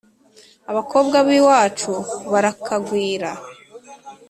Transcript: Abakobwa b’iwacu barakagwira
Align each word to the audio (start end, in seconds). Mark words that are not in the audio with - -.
Abakobwa 0.71 1.17
b’iwacu 1.27 1.91
barakagwira 2.31 3.31